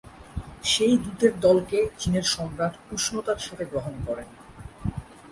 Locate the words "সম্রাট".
2.25-2.73